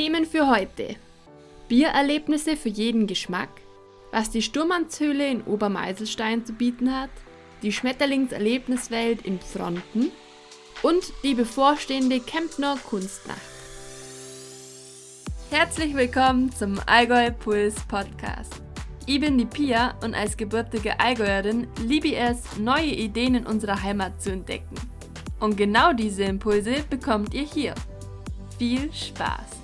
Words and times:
Themen 0.00 0.24
für 0.24 0.48
heute. 0.48 0.96
Biererlebnisse 1.68 2.56
für 2.56 2.70
jeden 2.70 3.06
Geschmack, 3.06 3.50
was 4.12 4.30
die 4.30 4.40
Sturmannshöhle 4.40 5.28
in 5.28 5.42
Obermeiselstein 5.42 6.46
zu 6.46 6.54
bieten 6.54 6.98
hat, 6.98 7.10
die 7.62 7.70
Schmetterlingserlebniswelt 7.70 9.26
in 9.26 9.38
Fronten 9.40 10.10
und 10.82 11.12
die 11.22 11.34
bevorstehende 11.34 12.18
Kempner 12.18 12.78
Kunstnacht. 12.88 13.42
Herzlich 15.50 15.94
willkommen 15.94 16.50
zum 16.50 16.80
Allgäu 16.86 17.30
Puls 17.32 17.74
Podcast. 17.86 18.62
Ich 19.04 19.20
bin 19.20 19.36
die 19.36 19.44
Pia 19.44 19.98
und 20.02 20.14
als 20.14 20.38
gebürtige 20.38 20.98
Allgäuerin 20.98 21.68
liebe 21.84 22.08
ich 22.08 22.16
es, 22.16 22.56
neue 22.56 22.86
Ideen 22.86 23.34
in 23.34 23.46
unserer 23.46 23.82
Heimat 23.82 24.22
zu 24.22 24.32
entdecken. 24.32 24.76
Und 25.40 25.58
genau 25.58 25.92
diese 25.92 26.22
Impulse 26.22 26.84
bekommt 26.88 27.34
ihr 27.34 27.44
hier. 27.44 27.74
Viel 28.58 28.90
Spaß! 28.94 29.59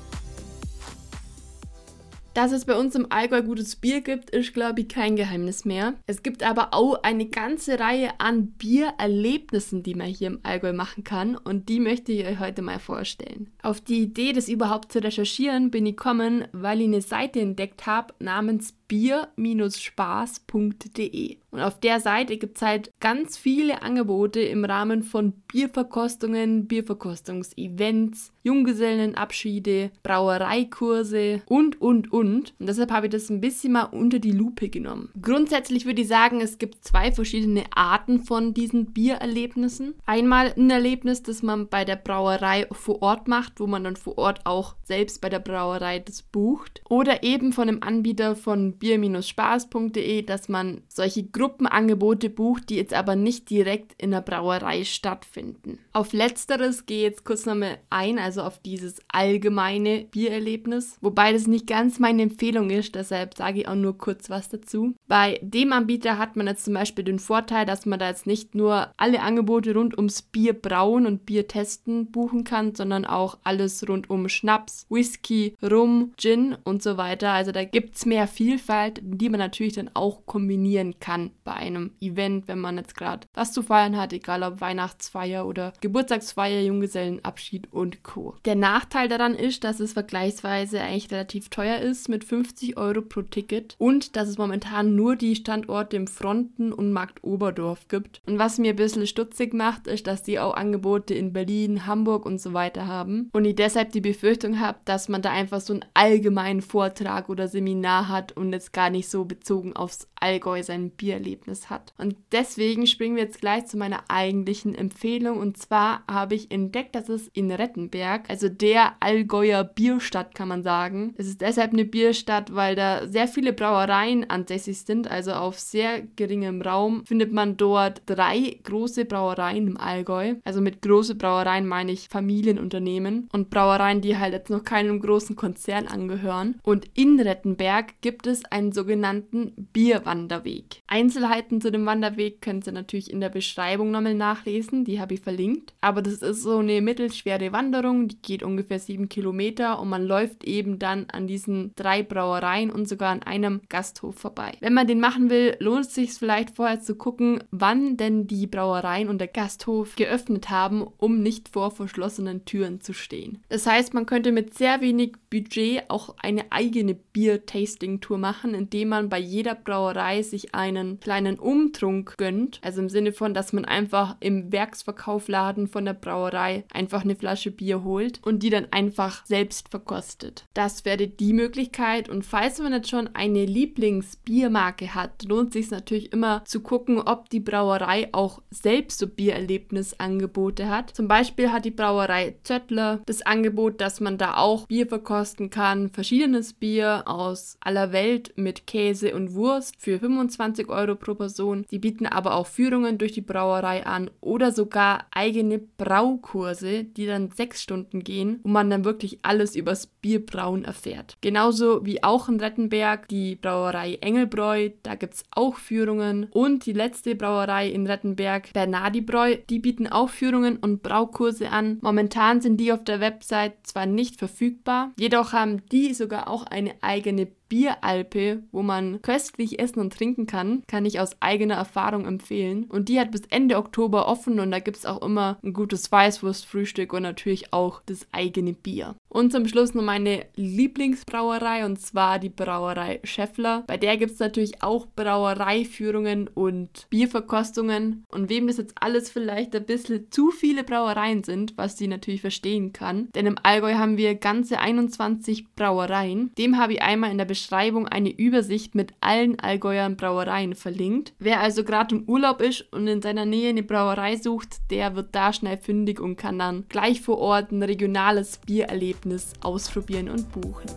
Dass 2.36 2.52
es 2.52 2.66
bei 2.66 2.76
uns 2.76 2.94
im 2.94 3.06
Allgäu 3.08 3.40
gutes 3.40 3.76
Bier 3.76 4.02
gibt, 4.02 4.28
ist, 4.28 4.52
glaube 4.52 4.82
ich, 4.82 4.88
kein 4.88 5.16
Geheimnis 5.16 5.64
mehr. 5.64 5.94
Es 6.06 6.22
gibt 6.22 6.42
aber 6.42 6.74
auch 6.74 7.02
eine 7.02 7.24
ganze 7.24 7.80
Reihe 7.80 8.10
an 8.20 8.48
Biererlebnissen, 8.48 9.82
die 9.82 9.94
man 9.94 10.08
hier 10.08 10.26
im 10.26 10.40
Allgäu 10.42 10.74
machen 10.74 11.02
kann 11.02 11.34
und 11.34 11.70
die 11.70 11.80
möchte 11.80 12.12
ich 12.12 12.26
euch 12.26 12.38
heute 12.38 12.60
mal 12.60 12.78
vorstellen. 12.78 13.50
Auf 13.62 13.80
die 13.80 14.02
Idee, 14.02 14.34
das 14.34 14.50
überhaupt 14.50 14.92
zu 14.92 15.02
recherchieren, 15.02 15.70
bin 15.70 15.86
ich 15.86 15.96
gekommen, 15.96 16.46
weil 16.52 16.82
ich 16.82 16.88
eine 16.88 17.00
Seite 17.00 17.40
entdeckt 17.40 17.86
habe 17.86 18.12
namens 18.18 18.74
bier-spaß.de. 18.88 21.38
Und 21.56 21.62
auf 21.62 21.80
der 21.80 22.00
Seite 22.00 22.36
gibt 22.36 22.56
es 22.56 22.62
halt 22.62 22.92
ganz 23.00 23.38
viele 23.38 23.80
Angebote 23.80 24.40
im 24.40 24.66
Rahmen 24.66 25.02
von 25.02 25.32
Bierverkostungen, 25.50 26.66
Bierverkostungsevents, 26.66 28.30
Junggesellenabschiede, 28.42 29.90
Brauereikurse 30.02 31.40
und, 31.46 31.80
und, 31.80 32.12
und. 32.12 32.52
Und 32.60 32.68
deshalb 32.68 32.90
habe 32.90 33.06
ich 33.06 33.12
das 33.12 33.30
ein 33.30 33.40
bisschen 33.40 33.72
mal 33.72 33.84
unter 33.84 34.18
die 34.18 34.32
Lupe 34.32 34.68
genommen. 34.68 35.08
Grundsätzlich 35.20 35.86
würde 35.86 36.02
ich 36.02 36.08
sagen, 36.08 36.42
es 36.42 36.58
gibt 36.58 36.84
zwei 36.84 37.10
verschiedene 37.10 37.64
Arten 37.74 38.20
von 38.20 38.52
diesen 38.52 38.92
Biererlebnissen. 38.92 39.94
Einmal 40.04 40.52
ein 40.58 40.68
Erlebnis, 40.68 41.22
das 41.22 41.42
man 41.42 41.68
bei 41.68 41.86
der 41.86 41.96
Brauerei 41.96 42.66
vor 42.70 43.00
Ort 43.00 43.28
macht, 43.28 43.60
wo 43.60 43.66
man 43.66 43.82
dann 43.82 43.96
vor 43.96 44.18
Ort 44.18 44.44
auch 44.44 44.76
selbst 44.84 45.22
bei 45.22 45.30
der 45.30 45.40
Brauerei 45.40 46.00
das 46.00 46.22
bucht. 46.22 46.82
Oder 46.90 47.22
eben 47.22 47.54
von 47.54 47.68
einem 47.68 47.82
Anbieter 47.82 48.36
von 48.36 48.75
bier-spaß.de, 48.78 50.22
dass 50.22 50.48
man 50.48 50.82
solche 50.88 51.24
Gruppenangebote 51.24 52.30
bucht, 52.30 52.70
die 52.70 52.76
jetzt 52.76 52.94
aber 52.94 53.16
nicht 53.16 53.50
direkt 53.50 54.00
in 54.00 54.10
der 54.10 54.20
Brauerei 54.20 54.84
stattfinden. 54.84 55.78
Auf 55.92 56.12
letzteres 56.12 56.86
gehe 56.86 56.98
ich 56.98 57.02
jetzt 57.04 57.24
kurz 57.24 57.46
nochmal 57.46 57.78
ein, 57.90 58.18
also 58.18 58.42
auf 58.42 58.58
dieses 58.58 59.00
allgemeine 59.08 60.06
Biererlebnis, 60.10 60.98
wobei 61.00 61.32
das 61.32 61.46
nicht 61.46 61.66
ganz 61.66 61.98
meine 61.98 62.22
Empfehlung 62.22 62.70
ist, 62.70 62.94
deshalb 62.94 63.36
sage 63.36 63.60
ich 63.60 63.68
auch 63.68 63.74
nur 63.74 63.96
kurz 63.96 64.28
was 64.30 64.48
dazu. 64.48 64.94
Bei 65.08 65.38
dem 65.42 65.72
Anbieter 65.72 66.18
hat 66.18 66.36
man 66.36 66.46
jetzt 66.46 66.64
zum 66.64 66.74
Beispiel 66.74 67.04
den 67.04 67.18
Vorteil, 67.18 67.66
dass 67.66 67.86
man 67.86 67.98
da 67.98 68.08
jetzt 68.08 68.26
nicht 68.26 68.54
nur 68.54 68.92
alle 68.96 69.22
Angebote 69.22 69.74
rund 69.74 69.96
ums 69.96 70.22
Bier 70.22 70.52
brauen 70.52 71.06
und 71.06 71.26
Bier 71.26 71.48
testen 71.48 72.10
buchen 72.10 72.44
kann, 72.44 72.74
sondern 72.74 73.04
auch 73.04 73.38
alles 73.42 73.88
rund 73.88 74.10
um 74.10 74.28
Schnaps, 74.28 74.86
Whisky, 74.88 75.56
Rum, 75.62 76.12
Gin 76.16 76.56
und 76.64 76.82
so 76.82 76.96
weiter. 76.96 77.30
Also 77.32 77.52
da 77.52 77.64
gibt 77.64 77.96
es 77.96 78.06
mehr 78.06 78.26
Vielfalt 78.26 78.65
Vielfalt, 78.66 79.00
die 79.02 79.28
man 79.28 79.38
natürlich 79.38 79.74
dann 79.74 79.90
auch 79.94 80.26
kombinieren 80.26 80.98
kann 80.98 81.30
bei 81.44 81.52
einem 81.52 81.92
Event, 82.00 82.48
wenn 82.48 82.58
man 82.58 82.78
jetzt 82.78 82.96
gerade 82.96 83.26
was 83.32 83.52
zu 83.52 83.62
feiern 83.62 83.96
hat, 83.96 84.12
egal 84.12 84.42
ob 84.42 84.60
Weihnachtsfeier 84.60 85.46
oder 85.46 85.72
Geburtstagsfeier, 85.80 86.62
Junggesellenabschied 86.62 87.72
und 87.72 88.02
Co. 88.02 88.34
Der 88.44 88.56
Nachteil 88.56 89.08
daran 89.08 89.34
ist, 89.34 89.62
dass 89.62 89.78
es 89.78 89.92
vergleichsweise 89.92 90.80
eigentlich 90.80 91.12
relativ 91.12 91.48
teuer 91.48 91.78
ist 91.78 92.08
mit 92.08 92.24
50 92.24 92.76
Euro 92.76 93.02
pro 93.02 93.22
Ticket 93.22 93.76
und 93.78 94.16
dass 94.16 94.28
es 94.28 94.38
momentan 94.38 94.96
nur 94.96 95.14
die 95.14 95.36
Standorte 95.36 95.96
im 95.96 96.08
Fronten 96.08 96.72
und 96.72 96.92
Markt 96.92 97.22
Oberdorf 97.22 97.86
gibt. 97.88 98.20
Und 98.26 98.38
was 98.38 98.58
mir 98.58 98.70
ein 98.70 98.76
bisschen 98.76 99.06
stutzig 99.06 99.54
macht, 99.54 99.86
ist, 99.86 100.08
dass 100.08 100.24
die 100.24 100.40
auch 100.40 100.54
Angebote 100.54 101.14
in 101.14 101.32
Berlin, 101.32 101.86
Hamburg 101.86 102.26
und 102.26 102.40
so 102.40 102.52
weiter 102.52 102.88
haben 102.88 103.30
und 103.32 103.44
ich 103.44 103.54
deshalb 103.54 103.92
die 103.92 104.00
Befürchtung 104.00 104.58
habe, 104.58 104.78
dass 104.84 105.08
man 105.08 105.22
da 105.22 105.30
einfach 105.30 105.60
so 105.60 105.72
einen 105.72 105.84
allgemeinen 105.94 106.62
Vortrag 106.62 107.28
oder 107.28 107.46
Seminar 107.46 108.08
hat 108.08 108.32
und 108.32 108.55
jetzt 108.56 108.72
gar 108.72 108.90
nicht 108.90 109.08
so 109.08 109.24
bezogen 109.24 109.74
aufs 109.74 110.08
Allgäu 110.18 110.62
sein 110.62 110.90
Biererlebnis 110.90 111.70
hat. 111.70 111.92
Und 111.98 112.16
deswegen 112.32 112.86
springen 112.86 113.16
wir 113.16 113.24
jetzt 113.24 113.40
gleich 113.40 113.66
zu 113.66 113.76
meiner 113.76 114.04
eigentlichen 114.08 114.74
Empfehlung. 114.74 115.38
Und 115.38 115.58
zwar 115.58 116.02
habe 116.10 116.34
ich 116.34 116.50
entdeckt, 116.50 116.94
dass 116.94 117.08
es 117.08 117.28
in 117.28 117.50
Rettenberg, 117.50 118.28
also 118.28 118.48
der 118.48 118.94
Allgäuer 119.00 119.62
Bierstadt 119.64 120.34
kann 120.34 120.48
man 120.48 120.62
sagen. 120.62 121.14
Es 121.16 121.26
ist 121.26 121.40
deshalb 121.40 121.72
eine 121.72 121.84
Bierstadt, 121.84 122.54
weil 122.54 122.74
da 122.74 123.06
sehr 123.06 123.28
viele 123.28 123.52
Brauereien 123.52 124.28
ansässig 124.28 124.78
sind, 124.78 125.10
also 125.10 125.32
auf 125.32 125.58
sehr 125.58 126.02
geringem 126.16 126.62
Raum 126.62 127.04
findet 127.04 127.32
man 127.32 127.56
dort 127.56 128.02
drei 128.06 128.58
große 128.64 129.04
Brauereien 129.04 129.68
im 129.68 129.76
Allgäu. 129.76 130.36
Also 130.44 130.60
mit 130.60 130.82
große 130.82 131.14
Brauereien 131.14 131.66
meine 131.66 131.92
ich 131.92 132.08
Familienunternehmen 132.08 133.28
und 133.32 133.50
Brauereien, 133.50 134.00
die 134.00 134.16
halt 134.16 134.32
jetzt 134.32 134.50
noch 134.50 134.64
keinem 134.64 135.00
großen 135.00 135.36
Konzern 135.36 135.86
angehören. 135.86 136.58
Und 136.62 136.86
in 136.94 137.20
Rettenberg 137.20 138.00
gibt 138.00 138.26
es 138.26 138.44
einen 138.50 138.72
sogenannten 138.72 139.52
Bierwanderweg. 139.72 140.82
Einzelheiten 140.86 141.60
zu 141.60 141.70
dem 141.70 141.86
Wanderweg 141.86 142.40
könnt 142.40 142.66
ihr 142.66 142.72
natürlich 142.72 143.10
in 143.10 143.20
der 143.20 143.28
Beschreibung 143.28 143.90
nochmal 143.90 144.14
nachlesen, 144.14 144.84
die 144.84 145.00
habe 145.00 145.14
ich 145.14 145.20
verlinkt. 145.20 145.74
Aber 145.80 146.02
das 146.02 146.14
ist 146.14 146.42
so 146.42 146.58
eine 146.58 146.80
mittelschwere 146.80 147.52
Wanderung, 147.52 148.08
die 148.08 148.20
geht 148.20 148.42
ungefähr 148.42 148.78
sieben 148.78 149.08
Kilometer 149.08 149.80
und 149.80 149.88
man 149.88 150.04
läuft 150.04 150.44
eben 150.44 150.78
dann 150.78 151.06
an 151.12 151.26
diesen 151.26 151.72
drei 151.76 152.02
Brauereien 152.02 152.70
und 152.70 152.88
sogar 152.88 153.10
an 153.10 153.22
einem 153.22 153.60
Gasthof 153.68 154.16
vorbei. 154.16 154.52
Wenn 154.60 154.74
man 154.74 154.86
den 154.86 155.00
machen 155.00 155.30
will, 155.30 155.56
lohnt 155.60 155.86
es 155.86 155.94
sich 155.94 156.12
vielleicht 156.12 156.56
vorher 156.56 156.80
zu 156.80 156.94
gucken, 156.94 157.42
wann 157.50 157.96
denn 157.96 158.26
die 158.26 158.46
Brauereien 158.46 159.08
und 159.08 159.18
der 159.18 159.28
Gasthof 159.28 159.96
geöffnet 159.96 160.50
haben, 160.50 160.86
um 160.98 161.22
nicht 161.22 161.48
vor 161.48 161.70
verschlossenen 161.70 162.44
Türen 162.44 162.80
zu 162.80 162.92
stehen. 162.92 163.42
Das 163.48 163.66
heißt, 163.66 163.94
man 163.94 164.06
könnte 164.06 164.32
mit 164.32 164.54
sehr 164.54 164.80
wenig 164.80 165.14
Budget 165.30 165.84
auch 165.88 166.14
eine 166.18 166.50
eigene 166.50 166.94
Bier-Tasting-Tour 166.94 168.18
machen, 168.18 168.35
indem 168.44 168.88
man 168.88 169.08
bei 169.08 169.18
jeder 169.18 169.54
Brauerei 169.54 170.22
sich 170.22 170.54
einen 170.54 171.00
kleinen 171.00 171.38
Umtrunk 171.38 172.14
gönnt. 172.16 172.60
Also 172.62 172.80
im 172.80 172.88
Sinne 172.88 173.12
von, 173.12 173.34
dass 173.34 173.52
man 173.52 173.64
einfach 173.64 174.16
im 174.20 174.52
Werksverkaufladen 174.52 175.68
von 175.68 175.84
der 175.84 175.94
Brauerei 175.94 176.64
einfach 176.72 177.04
eine 177.04 177.16
Flasche 177.16 177.50
Bier 177.50 177.84
holt 177.84 178.20
und 178.24 178.42
die 178.42 178.50
dann 178.50 178.68
einfach 178.70 179.24
selbst 179.26 179.68
verkostet. 179.70 180.44
Das 180.54 180.84
wäre 180.84 181.08
die 181.08 181.32
Möglichkeit. 181.32 182.08
Und 182.08 182.24
falls 182.24 182.58
man 182.58 182.72
jetzt 182.72 182.90
schon 182.90 183.08
eine 183.14 183.44
Lieblingsbiermarke 183.44 184.94
hat, 184.94 185.24
lohnt 185.24 185.52
sich 185.52 185.70
natürlich 185.70 186.12
immer 186.12 186.44
zu 186.44 186.60
gucken, 186.60 187.00
ob 187.00 187.30
die 187.30 187.40
Brauerei 187.40 188.08
auch 188.12 188.42
selbst 188.50 188.98
so 188.98 189.06
Biererlebnisangebote 189.06 190.68
hat. 190.68 190.90
Zum 190.94 191.08
Beispiel 191.08 191.52
hat 191.52 191.64
die 191.64 191.70
Brauerei 191.70 192.36
Zöttler 192.42 193.00
das 193.06 193.22
Angebot, 193.22 193.80
dass 193.80 194.00
man 194.00 194.18
da 194.18 194.36
auch 194.36 194.66
Bier 194.66 194.86
verkosten 194.86 195.50
kann, 195.50 195.90
verschiedenes 195.90 196.52
Bier 196.52 197.04
aus 197.06 197.56
aller 197.60 197.92
Welt 197.92 198.25
mit 198.36 198.66
Käse 198.66 199.14
und 199.14 199.34
Wurst 199.34 199.76
für 199.78 199.98
25 199.98 200.68
Euro 200.68 200.94
pro 200.94 201.14
Person. 201.14 201.64
Sie 201.68 201.78
bieten 201.78 202.06
aber 202.06 202.34
auch 202.34 202.46
Führungen 202.46 202.98
durch 202.98 203.12
die 203.12 203.20
Brauerei 203.20 203.86
an 203.86 204.10
oder 204.20 204.52
sogar 204.52 205.06
eigene 205.10 205.58
Braukurse, 205.58 206.84
die 206.84 207.06
dann 207.06 207.30
sechs 207.30 207.62
Stunden 207.62 208.02
gehen, 208.02 208.40
wo 208.42 208.48
man 208.48 208.70
dann 208.70 208.84
wirklich 208.84 209.18
alles 209.22 209.56
übers 209.56 209.86
Bierbrauen 209.86 210.64
erfährt. 210.64 211.16
Genauso 211.20 211.84
wie 211.84 212.02
auch 212.02 212.28
in 212.28 212.40
Rettenberg 212.40 213.08
die 213.08 213.36
Brauerei 213.36 213.98
Engelbräu, 214.00 214.70
da 214.82 214.94
gibt 214.94 215.14
es 215.14 215.24
auch 215.30 215.56
Führungen. 215.56 216.28
Und 216.30 216.66
die 216.66 216.72
letzte 216.72 217.14
Brauerei 217.14 217.68
in 217.68 217.86
Rettenberg, 217.86 218.52
Bernardibräu, 218.52 219.36
die 219.48 219.58
bieten 219.58 219.86
auch 219.86 220.08
Führungen 220.08 220.56
und 220.56 220.82
Braukurse 220.82 221.50
an. 221.50 221.78
Momentan 221.82 222.40
sind 222.40 222.58
die 222.58 222.72
auf 222.72 222.84
der 222.84 223.00
Website 223.00 223.54
zwar 223.64 223.86
nicht 223.86 224.16
verfügbar, 224.16 224.92
jedoch 224.98 225.32
haben 225.32 225.62
die 225.70 225.94
sogar 225.94 226.28
auch 226.28 226.44
eine 226.44 226.74
eigene 226.82 227.26
Bieralpe, 227.48 228.42
wo 228.52 228.62
man 228.62 229.00
köstlich 229.02 229.58
essen 229.58 229.80
und 229.80 229.92
trinken 229.92 230.26
kann, 230.26 230.62
kann 230.66 230.84
ich 230.84 231.00
aus 231.00 231.16
eigener 231.20 231.54
Erfahrung 231.54 232.06
empfehlen. 232.06 232.64
Und 232.64 232.88
die 232.88 232.98
hat 232.98 233.10
bis 233.10 233.22
Ende 233.30 233.56
Oktober 233.56 234.08
offen 234.08 234.40
und 234.40 234.50
da 234.50 234.58
gibt 234.58 234.76
es 234.78 234.86
auch 234.86 235.02
immer 235.02 235.38
ein 235.42 235.52
gutes 235.52 235.90
Weißwurstfrühstück 235.90 236.92
und 236.92 237.02
natürlich 237.02 237.52
auch 237.52 237.82
das 237.86 238.06
eigene 238.12 238.52
Bier. 238.52 238.96
Und 239.16 239.32
zum 239.32 239.48
Schluss 239.48 239.72
noch 239.72 239.82
meine 239.82 240.26
Lieblingsbrauerei 240.34 241.64
und 241.64 241.80
zwar 241.80 242.18
die 242.18 242.28
Brauerei 242.28 243.00
Scheffler. 243.02 243.64
Bei 243.66 243.78
der 243.78 243.96
gibt 243.96 244.12
es 244.12 244.18
natürlich 244.18 244.62
auch 244.62 244.86
Brauereiführungen 244.94 246.28
und 246.28 246.86
Bierverkostungen. 246.90 248.04
Und 248.12 248.28
wem 248.28 248.46
das 248.46 248.58
jetzt 248.58 248.74
alles 248.78 249.08
vielleicht 249.08 249.56
ein 249.56 249.64
bisschen 249.64 250.10
zu 250.10 250.30
viele 250.30 250.64
Brauereien 250.64 251.24
sind, 251.24 251.54
was 251.56 251.78
sie 251.78 251.88
natürlich 251.88 252.20
verstehen 252.20 252.74
kann, 252.74 253.08
denn 253.14 253.24
im 253.24 253.38
Allgäu 253.42 253.76
haben 253.76 253.96
wir 253.96 254.16
ganze 254.16 254.58
21 254.58 255.54
Brauereien. 255.54 256.30
Dem 256.36 256.58
habe 256.58 256.74
ich 256.74 256.82
einmal 256.82 257.10
in 257.10 257.16
der 257.16 257.24
Beschreibung 257.24 257.88
eine 257.88 258.10
Übersicht 258.10 258.74
mit 258.74 258.92
allen 259.00 259.40
Allgäuern 259.40 259.96
Brauereien 259.96 260.54
verlinkt. 260.54 261.14
Wer 261.18 261.40
also 261.40 261.64
gerade 261.64 261.94
im 261.94 262.04
Urlaub 262.06 262.42
ist 262.42 262.70
und 262.70 262.86
in 262.86 263.00
seiner 263.00 263.24
Nähe 263.24 263.48
eine 263.48 263.62
Brauerei 263.62 264.16
sucht, 264.16 264.58
der 264.70 264.94
wird 264.94 265.14
da 265.14 265.32
schnell 265.32 265.56
fündig 265.56 266.00
und 266.00 266.16
kann 266.16 266.38
dann 266.38 266.66
gleich 266.68 267.00
vor 267.00 267.16
Ort 267.16 267.50
ein 267.50 267.62
regionales 267.62 268.40
Biererlebnis 268.44 269.05
Erlebnis 269.06 269.32
ausprobieren 269.40 270.08
und 270.08 270.32
buchen. 270.32 270.68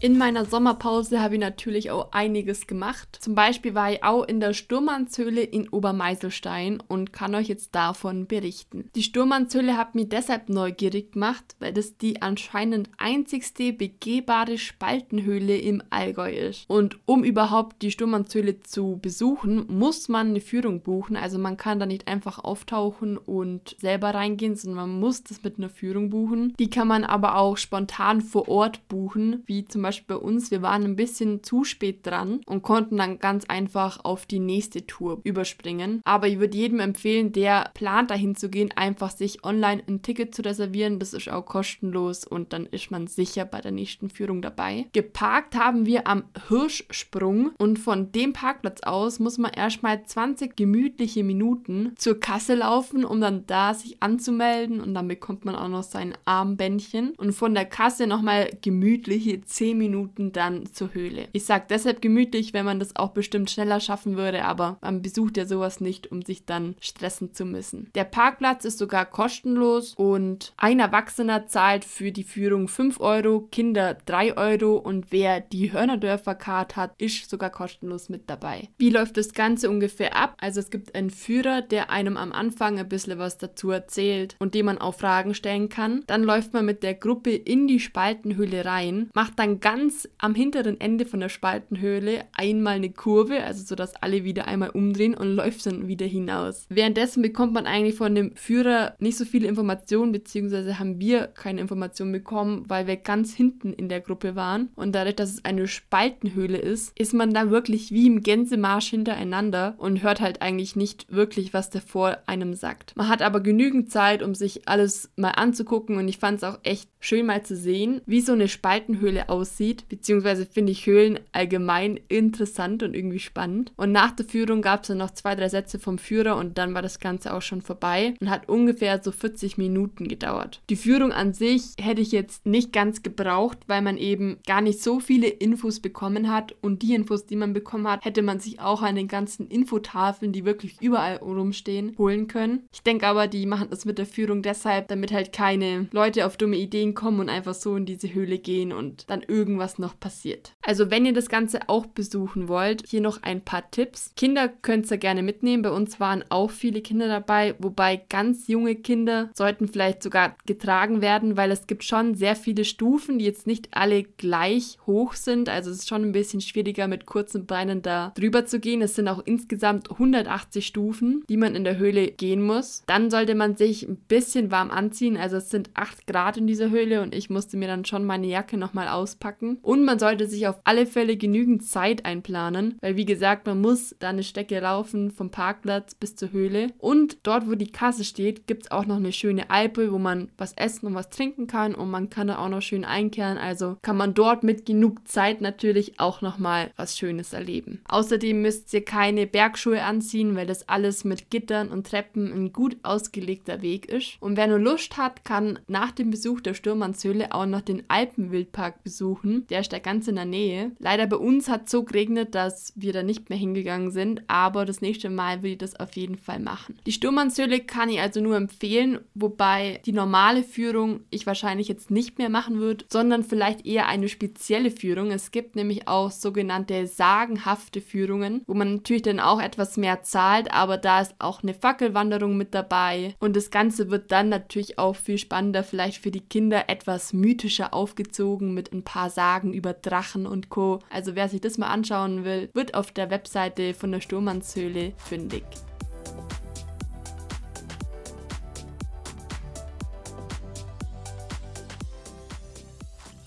In 0.00 0.16
meiner 0.16 0.44
Sommerpause 0.44 1.20
habe 1.20 1.34
ich 1.34 1.40
natürlich 1.40 1.90
auch 1.90 2.12
einiges 2.12 2.68
gemacht. 2.68 3.18
Zum 3.20 3.34
Beispiel 3.34 3.74
war 3.74 3.90
ich 3.90 4.04
auch 4.04 4.22
in 4.22 4.38
der 4.38 4.54
Sturmanzhöhle 4.54 5.42
in 5.42 5.68
Obermeiselstein 5.68 6.80
und 6.86 7.12
kann 7.12 7.34
euch 7.34 7.48
jetzt 7.48 7.74
davon 7.74 8.28
berichten. 8.28 8.88
Die 8.94 9.02
Sturmanzhöhle 9.02 9.76
hat 9.76 9.96
mich 9.96 10.08
deshalb 10.08 10.50
neugierig 10.50 11.12
gemacht, 11.12 11.56
weil 11.58 11.72
das 11.72 11.96
die 11.96 12.22
anscheinend 12.22 12.90
einzigste 12.96 13.72
begehbare 13.72 14.56
Spaltenhöhle 14.56 15.58
im 15.58 15.82
Allgäu 15.90 16.30
ist. 16.30 16.64
Und 16.70 17.00
um 17.04 17.24
überhaupt 17.24 17.82
die 17.82 17.90
Sturmanzhöhle 17.90 18.60
zu 18.60 19.00
besuchen, 19.02 19.66
muss 19.66 20.08
man 20.08 20.28
eine 20.28 20.40
Führung 20.40 20.80
buchen. 20.80 21.16
Also 21.16 21.38
man 21.40 21.56
kann 21.56 21.80
da 21.80 21.86
nicht 21.86 22.06
einfach 22.06 22.38
auftauchen 22.38 23.18
und 23.18 23.74
selber 23.80 24.14
reingehen, 24.14 24.54
sondern 24.54 24.90
man 24.90 25.00
muss 25.00 25.24
das 25.24 25.42
mit 25.42 25.58
einer 25.58 25.70
Führung 25.70 26.08
buchen. 26.08 26.54
Die 26.56 26.70
kann 26.70 26.86
man 26.86 27.02
aber 27.02 27.36
auch 27.36 27.56
spontan 27.56 28.20
vor 28.20 28.48
Ort 28.48 28.86
buchen, 28.86 29.42
wie 29.46 29.64
zum 29.64 29.82
Beispiel 29.82 29.87
Beispiel 29.88 30.16
bei 30.16 30.22
uns, 30.22 30.50
wir 30.50 30.60
waren 30.60 30.84
ein 30.84 30.96
bisschen 30.96 31.42
zu 31.42 31.64
spät 31.64 32.06
dran 32.06 32.40
und 32.44 32.62
konnten 32.62 32.98
dann 32.98 33.18
ganz 33.18 33.46
einfach 33.46 34.04
auf 34.04 34.26
die 34.26 34.38
nächste 34.38 34.86
Tour 34.86 35.20
überspringen. 35.24 36.02
Aber 36.04 36.28
ich 36.28 36.38
würde 36.38 36.58
jedem 36.58 36.80
empfehlen, 36.80 37.32
der 37.32 37.70
plant 37.72 38.10
dahin 38.10 38.36
zu 38.36 38.50
gehen, 38.50 38.70
einfach 38.76 39.10
sich 39.10 39.44
online 39.44 39.82
ein 39.88 40.02
Ticket 40.02 40.34
zu 40.34 40.42
reservieren. 40.42 40.98
Das 40.98 41.14
ist 41.14 41.30
auch 41.30 41.46
kostenlos 41.46 42.26
und 42.26 42.52
dann 42.52 42.66
ist 42.66 42.90
man 42.90 43.06
sicher 43.06 43.46
bei 43.46 43.62
der 43.62 43.72
nächsten 43.72 44.10
Führung 44.10 44.42
dabei. 44.42 44.88
Geparkt 44.92 45.54
haben 45.54 45.86
wir 45.86 46.06
am 46.06 46.24
Hirschsprung 46.48 47.52
und 47.56 47.78
von 47.78 48.12
dem 48.12 48.34
Parkplatz 48.34 48.82
aus 48.82 49.20
muss 49.20 49.38
man 49.38 49.52
erstmal 49.52 50.04
20 50.04 50.54
gemütliche 50.54 51.24
Minuten 51.24 51.94
zur 51.96 52.20
Kasse 52.20 52.56
laufen, 52.56 53.06
um 53.06 53.22
dann 53.22 53.46
da 53.46 53.72
sich 53.72 54.02
anzumelden 54.02 54.82
und 54.82 54.92
dann 54.92 55.08
bekommt 55.08 55.46
man 55.46 55.54
auch 55.54 55.68
noch 55.68 55.82
sein 55.82 56.12
Armbändchen 56.26 57.14
und 57.16 57.32
von 57.32 57.54
der 57.54 57.64
Kasse 57.64 58.06
nochmal 58.06 58.50
gemütliche 58.60 59.40
10 59.40 59.77
Minuten 59.78 60.32
dann 60.32 60.66
zur 60.66 60.92
Höhle. 60.94 61.28
Ich 61.32 61.44
sage 61.44 61.66
deshalb 61.70 62.02
gemütlich, 62.02 62.52
wenn 62.52 62.64
man 62.64 62.78
das 62.78 62.96
auch 62.96 63.10
bestimmt 63.10 63.50
schneller 63.50 63.80
schaffen 63.80 64.16
würde, 64.16 64.44
aber 64.44 64.78
man 64.82 65.02
besucht 65.02 65.36
ja 65.36 65.46
sowas 65.46 65.80
nicht, 65.80 66.10
um 66.10 66.22
sich 66.22 66.44
dann 66.44 66.74
stressen 66.80 67.32
zu 67.32 67.44
müssen. 67.44 67.90
Der 67.94 68.04
Parkplatz 68.04 68.64
ist 68.64 68.78
sogar 68.78 69.06
kostenlos 69.06 69.94
und 69.94 70.52
ein 70.56 70.80
Erwachsener 70.80 71.46
zahlt 71.46 71.84
für 71.84 72.12
die 72.12 72.24
Führung 72.24 72.68
5 72.68 73.00
Euro, 73.00 73.48
Kinder 73.50 73.96
3 74.06 74.36
Euro 74.36 74.76
und 74.76 75.10
wer 75.10 75.40
die 75.40 75.72
Hörnerdörfer 75.72 76.34
Card 76.34 76.76
hat, 76.76 76.92
ist 76.98 77.30
sogar 77.30 77.50
kostenlos 77.50 78.08
mit 78.08 78.28
dabei. 78.28 78.68
Wie 78.78 78.90
läuft 78.90 79.16
das 79.16 79.32
Ganze 79.32 79.70
ungefähr 79.70 80.16
ab? 80.16 80.34
Also 80.40 80.60
es 80.60 80.70
gibt 80.70 80.94
einen 80.94 81.10
Führer, 81.10 81.62
der 81.62 81.90
einem 81.90 82.16
am 82.16 82.32
Anfang 82.32 82.78
ein 82.78 82.88
bisschen 82.88 83.18
was 83.18 83.38
dazu 83.38 83.70
erzählt 83.70 84.36
und 84.38 84.54
dem 84.54 84.66
man 84.66 84.78
auch 84.78 84.94
Fragen 84.94 85.34
stellen 85.34 85.68
kann. 85.68 86.02
Dann 86.06 86.22
läuft 86.22 86.52
man 86.52 86.64
mit 86.64 86.82
der 86.82 86.94
Gruppe 86.94 87.34
in 87.34 87.66
die 87.68 87.80
Spaltenhöhle 87.80 88.64
rein, 88.64 89.10
macht 89.14 89.38
dann 89.38 89.60
ganz 89.70 90.08
am 90.16 90.34
hinteren 90.34 90.80
Ende 90.80 91.04
von 91.04 91.20
der 91.20 91.28
Spaltenhöhle 91.28 92.24
einmal 92.32 92.76
eine 92.76 92.88
Kurve, 92.88 93.44
also 93.44 93.62
so 93.62 93.74
dass 93.74 93.94
alle 93.96 94.24
wieder 94.24 94.48
einmal 94.48 94.70
umdrehen 94.70 95.12
und 95.12 95.36
läuft 95.36 95.66
dann 95.66 95.88
wieder 95.88 96.06
hinaus. 96.06 96.64
Währenddessen 96.70 97.20
bekommt 97.20 97.52
man 97.52 97.66
eigentlich 97.66 97.96
von 97.96 98.14
dem 98.14 98.34
Führer 98.34 98.94
nicht 98.98 99.18
so 99.18 99.26
viele 99.26 99.46
Informationen, 99.46 100.10
beziehungsweise 100.10 100.78
haben 100.78 100.98
wir 101.00 101.26
keine 101.26 101.60
Informationen 101.60 102.12
bekommen, 102.12 102.64
weil 102.66 102.86
wir 102.86 102.96
ganz 102.96 103.34
hinten 103.34 103.74
in 103.74 103.90
der 103.90 104.00
Gruppe 104.00 104.34
waren. 104.36 104.70
Und 104.74 104.94
dadurch, 104.94 105.16
dass 105.16 105.34
es 105.34 105.44
eine 105.44 105.68
Spaltenhöhle 105.68 106.56
ist, 106.56 106.98
ist 106.98 107.12
man 107.12 107.34
da 107.34 107.50
wirklich 107.50 107.92
wie 107.92 108.06
im 108.06 108.22
Gänsemarsch 108.22 108.88
hintereinander 108.88 109.74
und 109.76 110.02
hört 110.02 110.22
halt 110.22 110.40
eigentlich 110.40 110.76
nicht 110.76 111.12
wirklich, 111.12 111.52
was 111.52 111.68
der 111.68 111.82
vor 111.82 112.16
einem 112.24 112.54
sagt. 112.54 112.96
Man 112.96 113.10
hat 113.10 113.20
aber 113.20 113.40
genügend 113.40 113.92
Zeit, 113.92 114.22
um 114.22 114.34
sich 114.34 114.66
alles 114.66 115.10
mal 115.16 115.32
anzugucken 115.32 115.98
und 115.98 116.08
ich 116.08 116.16
fand 116.16 116.38
es 116.38 116.44
auch 116.44 116.58
echt 116.62 116.88
schön 117.00 117.26
mal 117.26 117.42
zu 117.42 117.54
sehen, 117.54 118.00
wie 118.06 118.22
so 118.22 118.32
eine 118.32 118.48
Spaltenhöhle 118.48 119.28
aussieht 119.28 119.57
aussieht, 119.58 119.88
beziehungsweise 119.88 120.46
finde 120.46 120.72
ich 120.72 120.86
Höhlen 120.86 121.18
allgemein 121.32 121.98
interessant 122.08 122.82
und 122.82 122.94
irgendwie 122.94 123.18
spannend. 123.18 123.72
Und 123.76 123.92
nach 123.92 124.12
der 124.12 124.26
Führung 124.26 124.62
gab 124.62 124.82
es 124.82 124.88
dann 124.88 124.98
noch 124.98 125.10
zwei, 125.10 125.34
drei 125.34 125.48
Sätze 125.48 125.78
vom 125.78 125.98
Führer 125.98 126.36
und 126.36 126.58
dann 126.58 126.74
war 126.74 126.82
das 126.82 127.00
Ganze 127.00 127.34
auch 127.34 127.42
schon 127.42 127.62
vorbei 127.62 128.14
und 128.20 128.30
hat 128.30 128.48
ungefähr 128.48 129.02
so 129.02 129.10
40 129.10 129.58
Minuten 129.58 130.06
gedauert. 130.06 130.62
Die 130.70 130.76
Führung 130.76 131.12
an 131.12 131.32
sich 131.32 131.74
hätte 131.80 132.00
ich 132.00 132.12
jetzt 132.12 132.46
nicht 132.46 132.72
ganz 132.72 133.02
gebraucht, 133.02 133.58
weil 133.66 133.82
man 133.82 133.96
eben 133.96 134.38
gar 134.46 134.60
nicht 134.60 134.80
so 134.80 135.00
viele 135.00 135.26
Infos 135.26 135.80
bekommen 135.80 136.32
hat 136.32 136.54
und 136.60 136.82
die 136.82 136.94
Infos, 136.94 137.26
die 137.26 137.36
man 137.36 137.52
bekommen 137.52 137.88
hat, 137.88 138.04
hätte 138.04 138.22
man 138.22 138.38
sich 138.38 138.60
auch 138.60 138.82
an 138.82 138.94
den 138.94 139.08
ganzen 139.08 139.48
Infotafeln, 139.48 140.32
die 140.32 140.44
wirklich 140.44 140.80
überall 140.80 141.16
rumstehen, 141.16 141.96
holen 141.98 142.28
können. 142.28 142.68
Ich 142.72 142.82
denke 142.82 143.06
aber, 143.06 143.26
die 143.26 143.46
machen 143.46 143.68
das 143.70 143.84
mit 143.84 143.98
der 143.98 144.06
Führung 144.06 144.42
deshalb, 144.42 144.88
damit 144.88 145.12
halt 145.12 145.32
keine 145.32 145.88
Leute 145.90 146.26
auf 146.26 146.36
dumme 146.36 146.56
Ideen 146.56 146.94
kommen 146.94 147.20
und 147.20 147.28
einfach 147.28 147.54
so 147.54 147.74
in 147.74 147.86
diese 147.86 148.12
Höhle 148.14 148.38
gehen 148.38 148.72
und 148.72 149.10
dann 149.10 149.24
irgendwie 149.26 149.47
irgendwas 149.48 149.78
noch 149.78 149.98
passiert. 149.98 150.52
Also 150.62 150.90
wenn 150.90 151.06
ihr 151.06 151.14
das 151.14 151.30
Ganze 151.30 151.68
auch 151.68 151.86
besuchen 151.86 152.48
wollt, 152.48 152.86
hier 152.86 153.00
noch 153.00 153.22
ein 153.22 153.40
paar 153.40 153.70
Tipps. 153.70 154.12
Kinder 154.14 154.48
könnt 154.48 154.90
ihr 154.90 154.98
gerne 154.98 155.22
mitnehmen. 155.22 155.62
Bei 155.62 155.70
uns 155.70 155.98
waren 155.98 156.22
auch 156.28 156.50
viele 156.50 156.82
Kinder 156.82 157.08
dabei, 157.08 157.54
wobei 157.58 157.96
ganz 157.96 158.46
junge 158.46 158.74
Kinder 158.74 159.30
sollten 159.34 159.66
vielleicht 159.68 160.02
sogar 160.02 160.36
getragen 160.44 161.00
werden, 161.00 161.38
weil 161.38 161.50
es 161.50 161.66
gibt 161.66 161.84
schon 161.84 162.14
sehr 162.14 162.36
viele 162.36 162.66
Stufen, 162.66 163.18
die 163.18 163.24
jetzt 163.24 163.46
nicht 163.46 163.68
alle 163.70 164.02
gleich 164.02 164.78
hoch 164.86 165.14
sind. 165.14 165.48
Also 165.48 165.70
es 165.70 165.78
ist 165.78 165.88
schon 165.88 166.02
ein 166.02 166.12
bisschen 166.12 166.42
schwieriger 166.42 166.86
mit 166.86 167.06
kurzen 167.06 167.46
Beinen 167.46 167.80
da 167.80 168.12
drüber 168.14 168.44
zu 168.44 168.60
gehen. 168.60 168.82
Es 168.82 168.96
sind 168.96 169.08
auch 169.08 169.22
insgesamt 169.24 169.90
180 169.90 170.66
Stufen, 170.66 171.24
die 171.28 171.38
man 171.38 171.54
in 171.54 171.64
der 171.64 171.78
Höhle 171.78 172.08
gehen 172.08 172.42
muss. 172.42 172.82
Dann 172.86 173.10
sollte 173.10 173.34
man 173.34 173.56
sich 173.56 173.88
ein 173.88 173.96
bisschen 173.96 174.50
warm 174.50 174.70
anziehen. 174.70 175.16
Also 175.16 175.38
es 175.38 175.48
sind 175.48 175.70
8 175.72 176.06
Grad 176.06 176.36
in 176.36 176.46
dieser 176.46 176.68
Höhle 176.68 177.00
und 177.00 177.14
ich 177.14 177.30
musste 177.30 177.56
mir 177.56 177.68
dann 177.68 177.86
schon 177.86 178.04
meine 178.04 178.26
Jacke 178.26 178.58
nochmal 178.58 178.88
auspacken 178.88 179.37
packen. 179.38 179.58
Und 179.62 179.84
man 179.84 179.98
sollte 179.98 180.26
sich 180.26 180.46
auf 180.46 180.56
alle 180.64 180.86
Fälle 180.86 181.16
genügend 181.16 181.64
Zeit 181.64 182.04
einplanen, 182.04 182.78
weil 182.80 182.96
wie 182.96 183.04
gesagt, 183.04 183.46
man 183.46 183.60
muss 183.60 183.94
da 183.98 184.10
eine 184.10 184.22
Strecke 184.22 184.60
laufen 184.60 185.10
vom 185.10 185.30
Parkplatz 185.30 185.94
bis 185.94 186.16
zur 186.16 186.32
Höhle. 186.32 186.68
Und 186.78 187.18
dort, 187.22 187.48
wo 187.48 187.54
die 187.54 187.70
Kasse 187.70 188.04
steht, 188.04 188.46
gibt 188.46 188.64
es 188.64 188.70
auch 188.70 188.86
noch 188.86 188.96
eine 188.96 189.12
schöne 189.12 189.50
Alpe, 189.50 189.92
wo 189.92 189.98
man 189.98 190.28
was 190.36 190.52
essen 190.54 190.86
und 190.86 190.94
was 190.94 191.10
trinken 191.10 191.46
kann 191.46 191.74
und 191.74 191.90
man 191.90 192.10
kann 192.10 192.28
da 192.28 192.38
auch 192.38 192.48
noch 192.48 192.62
schön 192.62 192.84
einkehren. 192.84 193.38
Also 193.38 193.76
kann 193.82 193.96
man 193.96 194.14
dort 194.14 194.42
mit 194.42 194.66
genug 194.66 195.06
Zeit 195.08 195.40
natürlich 195.40 196.00
auch 196.00 196.20
nochmal 196.20 196.70
was 196.76 196.98
Schönes 196.98 197.32
erleben. 197.32 197.80
Außerdem 197.88 198.42
müsst 198.42 198.72
ihr 198.74 198.84
keine 198.84 199.26
Bergschuhe 199.26 199.82
anziehen, 199.82 200.36
weil 200.36 200.46
das 200.46 200.68
alles 200.68 201.04
mit 201.04 201.30
Gittern 201.30 201.68
und 201.68 201.86
Treppen 201.86 202.32
ein 202.32 202.52
gut 202.52 202.76
ausgelegter 202.82 203.62
Weg 203.62 203.86
ist. 203.86 204.16
Und 204.20 204.36
wer 204.36 204.46
nur 204.46 204.58
Lust 204.58 204.96
hat, 204.96 205.24
kann 205.24 205.58
nach 205.66 205.92
dem 205.92 206.10
Besuch 206.10 206.40
der 206.40 206.54
Stürmannshöhle 206.54 207.32
auch 207.32 207.46
noch 207.46 207.60
den 207.60 207.84
Alpenwildpark 207.88 208.82
besuchen 208.82 209.27
besuchen. 209.28 209.46
Der 209.48 209.60
ist 209.60 209.72
da 209.72 209.78
ganz 209.78 210.08
in 210.08 210.16
der 210.16 210.24
Nähe. 210.24 210.72
Leider 210.78 211.06
bei 211.06 211.16
uns 211.16 211.48
hat 211.48 211.66
es 211.66 211.70
so 211.70 211.84
geregnet, 211.84 212.34
dass 212.34 212.72
wir 212.76 212.92
da 212.92 213.02
nicht 213.02 213.30
mehr 213.30 213.38
hingegangen 213.38 213.90
sind, 213.90 214.22
aber 214.26 214.64
das 214.64 214.80
nächste 214.80 215.10
Mal 215.10 215.42
will 215.42 215.52
ich 215.52 215.58
das 215.58 215.78
auf 215.78 215.94
jeden 215.96 216.16
Fall 216.16 216.38
machen. 216.38 216.78
Die 216.86 216.92
Sturmannshöhle 216.92 217.60
kann 217.60 217.88
ich 217.88 218.00
also 218.00 218.20
nur 218.20 218.36
empfehlen, 218.36 219.00
wobei 219.14 219.80
die 219.86 219.92
normale 219.92 220.42
Führung 220.42 221.00
ich 221.10 221.26
wahrscheinlich 221.26 221.68
jetzt 221.68 221.90
nicht 221.90 222.18
mehr 222.18 222.28
machen 222.28 222.58
würde, 222.58 222.84
sondern 222.88 223.22
vielleicht 223.22 223.66
eher 223.66 223.86
eine 223.86 224.08
spezielle 224.08 224.70
Führung. 224.70 225.10
Es 225.10 225.30
gibt 225.30 225.56
nämlich 225.56 225.88
auch 225.88 226.10
sogenannte 226.10 226.86
sagenhafte 226.86 227.80
Führungen, 227.80 228.42
wo 228.46 228.54
man 228.54 228.76
natürlich 228.76 229.02
dann 229.02 229.20
auch 229.20 229.40
etwas 229.40 229.76
mehr 229.76 230.02
zahlt, 230.02 230.52
aber 230.52 230.76
da 230.76 231.00
ist 231.00 231.14
auch 231.18 231.42
eine 231.42 231.54
Fackelwanderung 231.54 232.36
mit 232.36 232.54
dabei 232.54 233.14
und 233.18 233.36
das 233.36 233.50
Ganze 233.50 233.90
wird 233.90 234.10
dann 234.12 234.28
natürlich 234.28 234.78
auch 234.78 234.96
viel 234.96 235.18
spannender, 235.18 235.62
vielleicht 235.62 236.02
für 236.02 236.10
die 236.10 236.20
Kinder 236.20 236.68
etwas 236.68 237.12
mythischer 237.12 237.74
aufgezogen 237.74 238.54
mit 238.54 238.72
ein 238.72 238.82
paar 238.82 239.07
Sagen 239.10 239.52
über 239.52 239.72
Drachen 239.72 240.26
und 240.26 240.48
Co. 240.48 240.80
Also 240.90 241.14
wer 241.14 241.28
sich 241.28 241.40
das 241.40 241.58
mal 241.58 241.68
anschauen 241.68 242.24
will, 242.24 242.50
wird 242.54 242.74
auf 242.74 242.92
der 242.92 243.10
Webseite 243.10 243.74
von 243.74 243.92
der 243.92 244.00
Sturmannshöhle 244.00 244.92
fündig. 244.96 245.44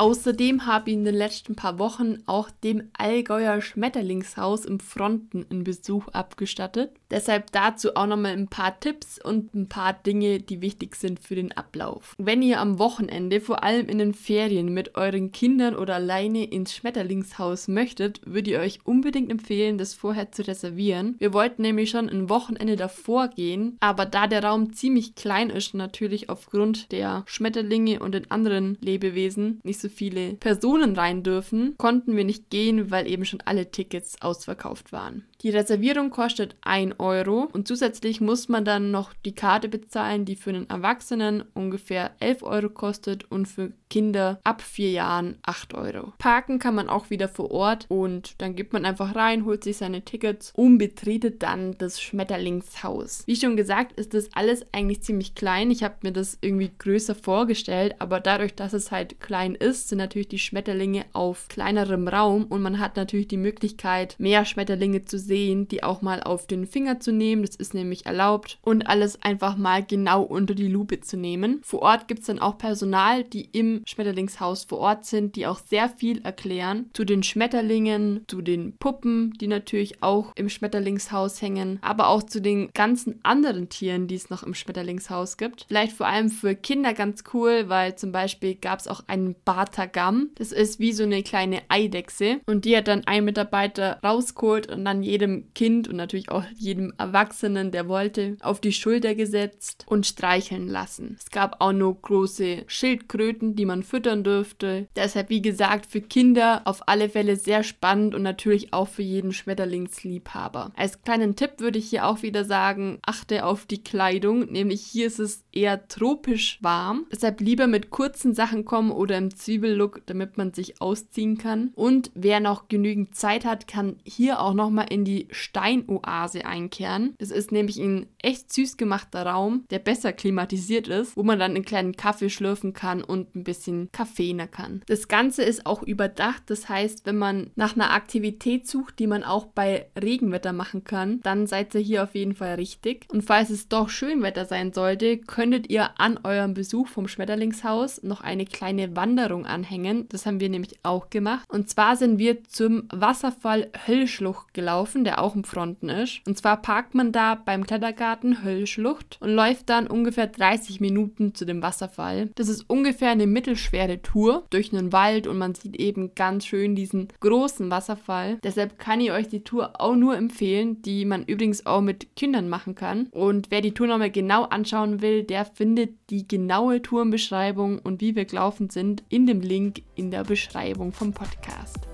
Außerdem 0.01 0.65
habe 0.65 0.89
ich 0.89 0.95
in 0.95 1.05
den 1.05 1.13
letzten 1.13 1.55
paar 1.55 1.77
Wochen 1.77 2.23
auch 2.25 2.49
dem 2.49 2.89
Allgäuer 2.97 3.61
Schmetterlingshaus 3.61 4.65
im 4.65 4.79
Fronten 4.79 5.45
einen 5.47 5.63
Besuch 5.63 6.07
abgestattet. 6.07 6.89
Deshalb 7.11 7.51
dazu 7.51 7.95
auch 7.95 8.07
nochmal 8.07 8.31
ein 8.31 8.47
paar 8.47 8.79
Tipps 8.79 9.23
und 9.23 9.53
ein 9.53 9.69
paar 9.69 9.93
Dinge, 9.93 10.39
die 10.39 10.61
wichtig 10.61 10.95
sind 10.95 11.19
für 11.19 11.35
den 11.35 11.51
Ablauf. 11.51 12.15
Wenn 12.17 12.41
ihr 12.41 12.59
am 12.59 12.79
Wochenende, 12.79 13.41
vor 13.41 13.63
allem 13.63 13.89
in 13.89 13.99
den 13.99 14.15
Ferien, 14.15 14.73
mit 14.73 14.95
euren 14.95 15.31
Kindern 15.31 15.75
oder 15.75 15.95
alleine 15.95 16.45
ins 16.45 16.73
Schmetterlingshaus 16.73 17.67
möchtet, 17.67 18.21
würde 18.25 18.49
ich 18.49 18.57
euch 18.57 18.79
unbedingt 18.83 19.29
empfehlen, 19.29 19.77
das 19.77 19.93
vorher 19.93 20.31
zu 20.31 20.47
reservieren. 20.47 21.13
Wir 21.19 21.31
wollten 21.31 21.61
nämlich 21.61 21.91
schon 21.91 22.09
ein 22.09 22.27
Wochenende 22.27 22.75
davor 22.75 23.27
gehen, 23.27 23.77
aber 23.81 24.07
da 24.07 24.25
der 24.25 24.43
Raum 24.43 24.73
ziemlich 24.73 25.13
klein 25.13 25.51
ist, 25.51 25.75
natürlich 25.75 26.27
aufgrund 26.27 26.91
der 26.91 27.23
Schmetterlinge 27.27 27.99
und 27.99 28.15
den 28.15 28.31
anderen 28.31 28.79
Lebewesen 28.81 29.59
nicht 29.63 29.79
so 29.79 29.90
viele 29.91 30.33
Personen 30.33 30.95
rein 30.95 31.23
dürfen, 31.23 31.75
konnten 31.77 32.15
wir 32.15 32.23
nicht 32.23 32.49
gehen, 32.49 32.91
weil 32.91 33.07
eben 33.07 33.25
schon 33.25 33.41
alle 33.41 33.71
Tickets 33.71 34.21
ausverkauft 34.21 34.91
waren. 34.91 35.25
Die 35.41 35.49
Reservierung 35.49 36.11
kostet 36.11 36.55
1 36.61 36.99
Euro 36.99 37.49
und 37.51 37.67
zusätzlich 37.67 38.21
muss 38.21 38.47
man 38.47 38.63
dann 38.63 38.91
noch 38.91 39.13
die 39.25 39.33
Karte 39.33 39.69
bezahlen, 39.69 40.23
die 40.23 40.35
für 40.35 40.51
einen 40.51 40.69
Erwachsenen 40.69 41.43
ungefähr 41.55 42.11
11 42.19 42.43
Euro 42.43 42.69
kostet 42.69 43.29
und 43.31 43.47
für 43.47 43.71
Kinder 43.89 44.39
ab 44.43 44.61
4 44.61 44.91
Jahren 44.91 45.37
8 45.41 45.73
Euro. 45.73 46.13
Parken 46.19 46.59
kann 46.59 46.75
man 46.75 46.89
auch 46.89 47.09
wieder 47.09 47.27
vor 47.27 47.49
Ort 47.49 47.85
und 47.89 48.39
dann 48.39 48.55
geht 48.55 48.71
man 48.71 48.85
einfach 48.85 49.15
rein, 49.15 49.45
holt 49.45 49.63
sich 49.63 49.77
seine 49.77 50.03
Tickets 50.03 50.53
und 50.55 50.77
betretet 50.77 51.41
dann 51.41 51.75
das 51.79 51.99
Schmetterlingshaus. 51.99 53.23
Wie 53.25 53.35
schon 53.35 53.57
gesagt, 53.57 53.99
ist 53.99 54.13
das 54.13 54.29
alles 54.33 54.65
eigentlich 54.71 55.01
ziemlich 55.01 55.33
klein. 55.33 55.71
Ich 55.71 55.83
habe 55.83 55.95
mir 56.03 56.11
das 56.11 56.37
irgendwie 56.41 56.71
größer 56.77 57.15
vorgestellt, 57.15 57.95
aber 57.97 58.19
dadurch, 58.19 58.53
dass 58.53 58.73
es 58.73 58.91
halt 58.91 59.19
klein 59.19 59.55
ist, 59.55 59.80
sind 59.87 59.97
natürlich 59.97 60.27
die 60.27 60.39
Schmetterlinge 60.39 61.05
auf 61.13 61.47
kleinerem 61.47 62.07
Raum 62.07 62.45
und 62.45 62.61
man 62.61 62.79
hat 62.79 62.95
natürlich 62.95 63.27
die 63.27 63.37
Möglichkeit, 63.37 64.15
mehr 64.17 64.45
Schmetterlinge 64.45 65.05
zu 65.05 65.17
sehen, 65.17 65.67
die 65.67 65.83
auch 65.83 66.01
mal 66.01 66.21
auf 66.23 66.47
den 66.47 66.67
Finger 66.67 66.99
zu 66.99 67.11
nehmen. 67.11 67.43
Das 67.43 67.55
ist 67.55 67.73
nämlich 67.73 68.05
erlaubt 68.05 68.59
und 68.61 68.87
alles 68.87 69.21
einfach 69.21 69.57
mal 69.57 69.83
genau 69.83 70.23
unter 70.23 70.55
die 70.55 70.67
Lupe 70.67 71.01
zu 71.01 71.17
nehmen. 71.17 71.61
Vor 71.63 71.81
Ort 71.81 72.07
gibt 72.07 72.21
es 72.21 72.27
dann 72.27 72.39
auch 72.39 72.57
Personal, 72.57 73.23
die 73.23 73.45
im 73.51 73.81
Schmetterlingshaus 73.85 74.65
vor 74.65 74.79
Ort 74.79 75.05
sind, 75.05 75.35
die 75.35 75.47
auch 75.47 75.59
sehr 75.59 75.89
viel 75.89 76.21
erklären 76.23 76.89
zu 76.93 77.05
den 77.05 77.23
Schmetterlingen, 77.23 78.25
zu 78.27 78.41
den 78.41 78.77
Puppen, 78.77 79.33
die 79.39 79.47
natürlich 79.47 80.03
auch 80.03 80.33
im 80.35 80.49
Schmetterlingshaus 80.49 81.41
hängen, 81.41 81.79
aber 81.81 82.07
auch 82.07 82.23
zu 82.23 82.41
den 82.41 82.69
ganzen 82.73 83.19
anderen 83.23 83.69
Tieren, 83.69 84.07
die 84.07 84.15
es 84.15 84.29
noch 84.29 84.43
im 84.43 84.53
Schmetterlingshaus 84.53 85.37
gibt. 85.37 85.65
Vielleicht 85.67 85.93
vor 85.93 86.07
allem 86.07 86.29
für 86.29 86.55
Kinder 86.55 86.93
ganz 86.93 87.23
cool, 87.33 87.65
weil 87.67 87.95
zum 87.95 88.11
Beispiel 88.11 88.55
gab 88.55 88.79
es 88.79 88.87
auch 88.87 89.03
einen 89.07 89.35
Batagam. 89.71 90.29
Das 90.35 90.51
ist 90.51 90.79
wie 90.79 90.91
so 90.91 91.03
eine 91.03 91.23
kleine 91.23 91.61
Eidechse 91.69 92.41
und 92.45 92.65
die 92.65 92.75
hat 92.75 92.87
dann 92.87 93.03
ein 93.05 93.25
Mitarbeiter 93.25 93.99
rausgeholt 94.03 94.69
und 94.71 94.85
dann 94.85 95.01
jedem 95.01 95.53
Kind 95.53 95.87
und 95.87 95.95
natürlich 95.95 96.29
auch 96.29 96.43
jedem 96.57 96.93
Erwachsenen, 96.97 97.71
der 97.71 97.87
wollte, 97.87 98.37
auf 98.41 98.59
die 98.59 98.73
Schulter 98.73 99.15
gesetzt 99.15 99.85
und 99.87 100.05
streicheln 100.05 100.67
lassen. 100.67 101.15
Es 101.19 101.31
gab 101.31 101.61
auch 101.61 101.71
noch 101.71 101.93
große 102.01 102.63
Schildkröten, 102.67 103.55
die 103.55 103.65
man 103.65 103.83
füttern 103.83 104.23
dürfte. 104.23 104.87
Deshalb, 104.95 105.29
wie 105.29 105.41
gesagt, 105.41 105.85
für 105.85 106.01
Kinder 106.01 106.61
auf 106.65 106.87
alle 106.87 107.09
Fälle 107.09 107.35
sehr 107.37 107.63
spannend 107.63 108.13
und 108.13 108.23
natürlich 108.23 108.73
auch 108.73 108.87
für 108.87 109.03
jeden 109.03 109.31
Schmetterlingsliebhaber. 109.31 110.71
Als 110.75 111.01
kleinen 111.03 111.35
Tipp 111.35 111.59
würde 111.59 111.79
ich 111.79 111.89
hier 111.89 112.05
auch 112.05 112.21
wieder 112.21 112.43
sagen, 112.43 112.99
achte 113.05 113.45
auf 113.45 113.65
die 113.65 113.83
Kleidung, 113.83 114.51
nämlich 114.51 114.81
hier 114.81 115.07
ist 115.07 115.19
es 115.19 115.43
eher 115.53 115.87
tropisch 115.87 116.59
warm. 116.61 117.05
Deshalb 117.11 117.39
lieber 117.39 117.67
mit 117.67 117.89
kurzen 117.89 118.33
Sachen 118.33 118.65
kommen 118.65 118.91
oder 118.91 119.17
im 119.17 119.35
Zwiebellook, 119.51 120.01
damit 120.05 120.37
man 120.37 120.53
sich 120.53 120.81
ausziehen 120.81 121.37
kann. 121.37 121.71
Und 121.75 122.11
wer 122.15 122.39
noch 122.39 122.69
genügend 122.69 123.15
Zeit 123.15 123.43
hat, 123.43 123.67
kann 123.67 123.97
hier 124.03 124.39
auch 124.39 124.53
nochmal 124.53 124.85
in 124.89 125.03
die 125.03 125.27
Steinoase 125.31 126.45
einkehren. 126.45 127.15
Das 127.19 127.31
ist 127.31 127.51
nämlich 127.51 127.77
ein 127.77 128.07
echt 128.19 128.53
süß 128.53 128.77
gemachter 128.77 129.25
Raum, 129.25 129.65
der 129.69 129.79
besser 129.79 130.13
klimatisiert 130.13 130.87
ist, 130.87 131.17
wo 131.17 131.23
man 131.23 131.37
dann 131.37 131.51
einen 131.51 131.65
kleinen 131.65 131.97
Kaffee 131.97 132.29
schlürfen 132.29 132.71
kann 132.71 133.03
und 133.03 133.35
ein 133.35 133.43
bisschen 133.43 133.89
Kaffee 133.91 134.21
kann. 134.51 134.81
Das 134.85 135.07
Ganze 135.07 135.43
ist 135.43 135.65
auch 135.65 135.83
überdacht, 135.83 136.43
das 136.47 136.69
heißt, 136.69 137.05
wenn 137.05 137.17
man 137.17 137.49
nach 137.55 137.75
einer 137.75 137.91
Aktivität 137.91 138.67
sucht, 138.67 138.99
die 138.99 139.07
man 139.07 139.23
auch 139.23 139.47
bei 139.47 139.87
Regenwetter 140.01 140.53
machen 140.53 140.83
kann, 140.83 141.19
dann 141.21 141.47
seid 141.47 141.75
ihr 141.75 141.81
hier 141.81 142.03
auf 142.03 142.15
jeden 142.15 142.35
Fall 142.35 142.55
richtig. 142.55 143.07
Und 143.11 143.23
falls 143.23 143.49
es 143.49 143.67
doch 143.67 143.89
Schönwetter 143.89 144.45
sein 144.45 144.71
sollte, 144.71 145.17
könntet 145.17 145.69
ihr 145.69 145.99
an 145.99 146.19
eurem 146.23 146.53
Besuch 146.53 146.87
vom 146.87 147.07
Schmetterlingshaus 147.07 148.03
noch 148.03 148.21
eine 148.21 148.45
kleine 148.45 148.95
Wanderung 148.95 149.40
anhängen. 149.45 150.07
Das 150.09 150.25
haben 150.25 150.39
wir 150.39 150.49
nämlich 150.49 150.79
auch 150.83 151.09
gemacht. 151.09 151.45
Und 151.49 151.69
zwar 151.69 151.95
sind 151.95 152.19
wir 152.19 152.43
zum 152.43 152.83
Wasserfall 152.91 153.69
Höllschlucht 153.85 154.53
gelaufen, 154.53 155.03
der 155.03 155.21
auch 155.21 155.35
im 155.35 155.43
Fronten 155.43 155.89
ist. 155.89 156.21
Und 156.27 156.37
zwar 156.37 156.61
parkt 156.61 156.95
man 156.95 157.11
da 157.11 157.35
beim 157.35 157.65
Klettergarten 157.65 158.43
Höllschlucht 158.43 159.17
und 159.19 159.29
läuft 159.29 159.69
dann 159.69 159.87
ungefähr 159.87 160.27
30 160.27 160.79
Minuten 160.79 161.35
zu 161.35 161.45
dem 161.45 161.61
Wasserfall. 161.61 162.29
Das 162.35 162.47
ist 162.47 162.69
ungefähr 162.69 163.09
eine 163.09 163.27
mittelschwere 163.27 164.01
Tour 164.01 164.45
durch 164.49 164.73
einen 164.73 164.93
Wald 164.93 165.27
und 165.27 165.37
man 165.37 165.55
sieht 165.55 165.75
eben 165.77 166.15
ganz 166.15 166.45
schön 166.45 166.75
diesen 166.75 167.07
großen 167.19 167.69
Wasserfall. 167.69 168.37
Deshalb 168.43 168.79
kann 168.79 169.01
ich 169.01 169.11
euch 169.11 169.27
die 169.27 169.43
Tour 169.43 169.79
auch 169.79 169.95
nur 169.95 170.15
empfehlen, 170.15 170.81
die 170.81 171.05
man 171.05 171.23
übrigens 171.23 171.65
auch 171.65 171.81
mit 171.81 172.15
Kindern 172.15 172.49
machen 172.49 172.75
kann. 172.75 173.07
Und 173.11 173.47
wer 173.49 173.61
die 173.61 173.73
Tour 173.73 173.87
nochmal 173.87 174.11
genau 174.11 174.43
anschauen 174.43 175.01
will, 175.01 175.23
der 175.23 175.45
findet 175.45 175.91
die 176.09 176.27
genaue 176.27 176.81
Tourenbeschreibung 176.81 177.79
und 177.79 178.01
wie 178.01 178.15
wir 178.15 178.25
gelaufen 178.25 178.69
sind 178.69 179.03
in 179.09 179.25
dem 179.31 179.39
Link 179.39 179.81
in 179.95 180.11
der 180.11 180.25
Beschreibung 180.25 180.91
vom 180.91 181.13
Podcast. 181.13 181.87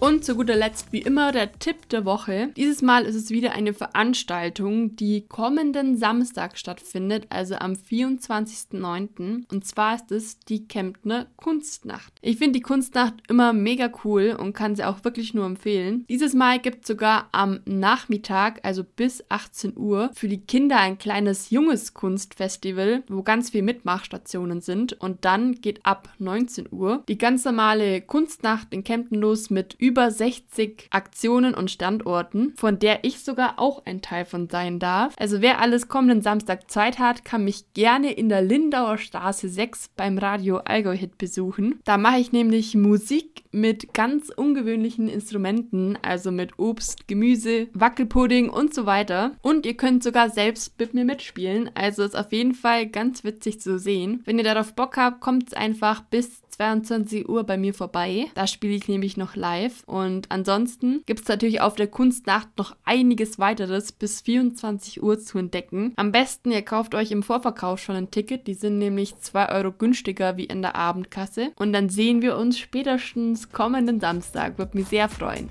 Und 0.00 0.24
zu 0.24 0.34
guter 0.34 0.56
Letzt, 0.56 0.94
wie 0.94 1.02
immer, 1.02 1.30
der 1.30 1.52
Tipp 1.58 1.90
der 1.90 2.06
Woche. 2.06 2.48
Dieses 2.56 2.80
Mal 2.80 3.04
ist 3.04 3.14
es 3.14 3.28
wieder 3.28 3.52
eine 3.52 3.74
Veranstaltung, 3.74 4.96
die 4.96 5.26
kommenden 5.28 5.98
Samstag 5.98 6.56
stattfindet, 6.56 7.26
also 7.28 7.56
am 7.56 7.74
24.09. 7.74 9.44
Und 9.52 9.66
zwar 9.66 9.96
ist 9.96 10.10
es 10.10 10.40
die 10.40 10.66
Kemptner 10.66 11.26
Kunstnacht. 11.36 12.14
Ich 12.22 12.38
finde 12.38 12.52
die 12.52 12.62
Kunstnacht 12.62 13.12
immer 13.28 13.52
mega 13.52 13.92
cool 14.02 14.34
und 14.40 14.54
kann 14.54 14.74
sie 14.74 14.84
auch 14.84 15.04
wirklich 15.04 15.34
nur 15.34 15.44
empfehlen. 15.44 16.06
Dieses 16.08 16.32
Mal 16.32 16.60
gibt 16.60 16.84
es 16.84 16.88
sogar 16.88 17.28
am 17.32 17.60
Nachmittag, 17.66 18.60
also 18.62 18.84
bis 18.84 19.22
18 19.28 19.76
Uhr, 19.76 20.08
für 20.14 20.28
die 20.28 20.40
Kinder 20.40 20.78
ein 20.78 20.96
kleines 20.96 21.50
junges 21.50 21.92
Kunstfestival, 21.92 23.02
wo 23.08 23.22
ganz 23.22 23.50
viele 23.50 23.64
Mitmachstationen 23.64 24.62
sind. 24.62 24.94
Und 24.94 25.26
dann 25.26 25.56
geht 25.56 25.84
ab 25.84 26.08
19 26.18 26.68
Uhr 26.70 27.04
die 27.06 27.18
ganz 27.18 27.44
normale 27.44 28.00
Kunstnacht 28.00 28.68
in 28.72 28.82
Kempten 28.82 29.20
los 29.20 29.50
mit 29.50 29.76
über 29.78 29.89
über 29.90 30.08
60 30.08 30.86
Aktionen 30.90 31.52
und 31.52 31.68
Standorten, 31.68 32.52
von 32.56 32.78
der 32.78 33.02
ich 33.02 33.24
sogar 33.24 33.58
auch 33.58 33.84
ein 33.86 34.02
Teil 34.02 34.24
von 34.24 34.48
sein 34.48 34.78
darf. 34.78 35.14
Also 35.18 35.40
wer 35.40 35.60
alles 35.60 35.88
kommenden 35.88 36.22
Samstag 36.22 36.70
Zeit 36.70 37.00
hat, 37.00 37.24
kann 37.24 37.42
mich 37.42 37.74
gerne 37.74 38.12
in 38.12 38.28
der 38.28 38.40
Lindauer 38.40 38.98
Straße 38.98 39.48
6 39.48 39.90
beim 39.96 40.16
Radio 40.16 40.58
Allgäu 40.58 40.96
Hit 40.96 41.18
besuchen. 41.18 41.80
Da 41.84 41.98
mache 41.98 42.20
ich 42.20 42.30
nämlich 42.30 42.76
Musik 42.76 43.42
mit 43.50 43.94
ganz 43.94 44.30
ungewöhnlichen 44.30 45.08
Instrumenten, 45.08 45.98
also 46.02 46.30
mit 46.30 46.60
Obst, 46.60 47.08
Gemüse, 47.08 47.66
Wackelpudding 47.72 48.48
und 48.48 48.72
so 48.72 48.86
weiter. 48.86 49.32
Und 49.42 49.66
ihr 49.66 49.76
könnt 49.76 50.04
sogar 50.04 50.30
selbst 50.30 50.78
mit 50.78 50.94
mir 50.94 51.04
mitspielen, 51.04 51.68
also 51.74 52.04
ist 52.04 52.16
auf 52.16 52.30
jeden 52.30 52.54
Fall 52.54 52.86
ganz 52.86 53.24
witzig 53.24 53.60
zu 53.60 53.76
sehen. 53.80 54.22
Wenn 54.24 54.38
ihr 54.38 54.44
darauf 54.44 54.74
Bock 54.76 54.96
habt, 54.96 55.20
kommt 55.20 55.56
einfach 55.56 56.02
bis 56.02 56.42
22 56.60 57.26
Uhr 57.26 57.44
bei 57.44 57.56
mir 57.56 57.72
vorbei. 57.72 58.26
Da 58.34 58.46
spiele 58.46 58.74
ich 58.74 58.86
nämlich 58.86 59.16
noch 59.16 59.34
live. 59.34 59.82
Und 59.86 60.30
ansonsten 60.30 61.02
gibt 61.06 61.22
es 61.22 61.28
natürlich 61.28 61.62
auf 61.62 61.74
der 61.74 61.86
Kunstnacht 61.86 62.48
noch 62.58 62.76
einiges 62.84 63.38
weiteres 63.38 63.92
bis 63.92 64.20
24 64.20 65.02
Uhr 65.02 65.18
zu 65.18 65.38
entdecken. 65.38 65.94
Am 65.96 66.12
besten, 66.12 66.50
ihr 66.50 66.60
kauft 66.60 66.94
euch 66.94 67.12
im 67.12 67.22
Vorverkauf 67.22 67.80
schon 67.80 67.96
ein 67.96 68.10
Ticket. 68.10 68.46
Die 68.46 68.52
sind 68.52 68.78
nämlich 68.78 69.16
2 69.18 69.48
Euro 69.52 69.72
günstiger 69.72 70.36
wie 70.36 70.44
in 70.44 70.60
der 70.60 70.76
Abendkasse. 70.76 71.52
Und 71.56 71.72
dann 71.72 71.88
sehen 71.88 72.20
wir 72.20 72.36
uns 72.36 72.58
spätestens 72.58 73.50
kommenden 73.50 73.98
Samstag. 73.98 74.58
Würde 74.58 74.76
mich 74.76 74.88
sehr 74.88 75.08
freuen. 75.08 75.48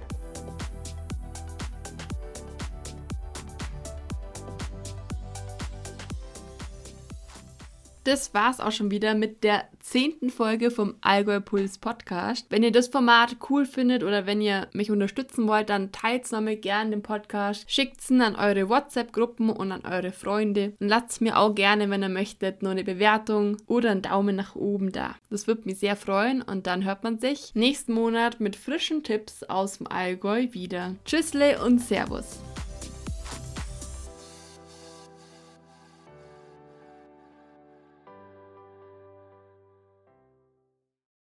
das 8.09 8.33
war's 8.33 8.59
auch 8.59 8.71
schon 8.71 8.89
wieder 8.89 9.13
mit 9.13 9.43
der 9.43 9.65
zehnten 9.89 10.29
Folge 10.29 10.69
vom 10.69 10.93
Allgäu 11.01 11.39
Puls 11.39 11.79
Podcast. 11.79 12.45
Wenn 12.49 12.61
ihr 12.61 12.71
das 12.71 12.89
Format 12.89 13.37
cool 13.49 13.65
findet 13.65 14.03
oder 14.03 14.27
wenn 14.27 14.39
ihr 14.39 14.67
mich 14.71 14.91
unterstützen 14.91 15.47
wollt, 15.47 15.71
dann 15.71 15.91
teilt 15.91 16.31
nochmal 16.31 16.57
gerne 16.57 16.91
den 16.91 17.01
Podcast, 17.01 17.65
schickt 17.71 17.99
es 17.99 18.11
an 18.11 18.35
eure 18.35 18.69
WhatsApp-Gruppen 18.69 19.49
und 19.49 19.71
an 19.71 19.85
eure 19.85 20.11
Freunde 20.11 20.73
und 20.79 20.89
lasst 20.89 21.21
mir 21.21 21.39
auch 21.39 21.55
gerne, 21.55 21.89
wenn 21.89 22.03
ihr 22.03 22.09
möchtet, 22.09 22.61
nur 22.61 22.71
eine 22.71 22.83
Bewertung 22.83 23.57
oder 23.65 23.89
einen 23.89 24.03
Daumen 24.03 24.35
nach 24.35 24.55
oben 24.55 24.91
da. 24.91 25.15
Das 25.31 25.47
würde 25.47 25.63
mich 25.65 25.79
sehr 25.79 25.95
freuen 25.95 26.43
und 26.43 26.67
dann 26.67 26.85
hört 26.85 27.03
man 27.03 27.17
sich 27.17 27.55
nächsten 27.55 27.93
Monat 27.93 28.39
mit 28.39 28.55
frischen 28.55 29.01
Tipps 29.01 29.41
aus 29.43 29.79
dem 29.79 29.87
Allgäu 29.87 30.49
wieder. 30.51 30.95
Tschüssle 31.03 31.63
und 31.65 31.79
Servus. 31.79 32.39